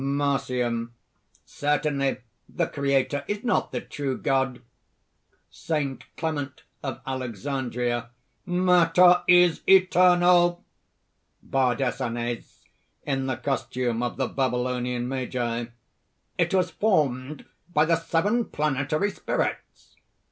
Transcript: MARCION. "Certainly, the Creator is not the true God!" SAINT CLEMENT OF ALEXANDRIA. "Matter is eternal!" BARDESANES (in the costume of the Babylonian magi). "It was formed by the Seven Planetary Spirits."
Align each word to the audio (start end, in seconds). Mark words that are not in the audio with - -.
MARCION. 0.03 0.95
"Certainly, 1.45 2.21
the 2.49 2.65
Creator 2.65 3.23
is 3.27 3.43
not 3.43 3.71
the 3.71 3.81
true 3.81 4.17
God!" 4.17 4.63
SAINT 5.51 6.05
CLEMENT 6.17 6.63
OF 6.81 7.01
ALEXANDRIA. 7.05 8.09
"Matter 8.47 9.21
is 9.27 9.61
eternal!" 9.67 10.65
BARDESANES 11.43 12.63
(in 13.05 13.27
the 13.27 13.37
costume 13.37 14.01
of 14.01 14.17
the 14.17 14.27
Babylonian 14.27 15.07
magi). 15.07 15.65
"It 16.39 16.51
was 16.51 16.71
formed 16.71 17.45
by 17.71 17.85
the 17.85 17.97
Seven 17.99 18.45
Planetary 18.45 19.11
Spirits." 19.11 19.97